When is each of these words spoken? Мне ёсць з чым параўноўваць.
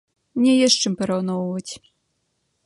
Мне 0.37 0.53
ёсць 0.67 0.77
з 0.77 0.83
чым 0.89 0.95
параўноўваць. 1.01 1.71